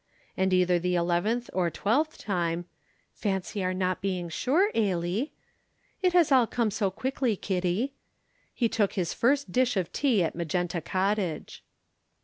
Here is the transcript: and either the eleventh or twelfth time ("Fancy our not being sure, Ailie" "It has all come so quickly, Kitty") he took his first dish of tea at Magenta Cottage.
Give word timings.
and 0.35 0.51
either 0.51 0.79
the 0.79 0.95
eleventh 0.95 1.47
or 1.53 1.69
twelfth 1.69 2.17
time 2.17 2.65
("Fancy 3.13 3.63
our 3.63 3.71
not 3.71 4.01
being 4.01 4.29
sure, 4.29 4.71
Ailie" 4.73 5.31
"It 6.01 6.13
has 6.13 6.31
all 6.31 6.47
come 6.47 6.71
so 6.71 6.89
quickly, 6.89 7.35
Kitty") 7.35 7.93
he 8.51 8.67
took 8.67 8.93
his 8.93 9.13
first 9.13 9.51
dish 9.51 9.77
of 9.77 9.93
tea 9.93 10.23
at 10.23 10.33
Magenta 10.33 10.81
Cottage. 10.81 11.63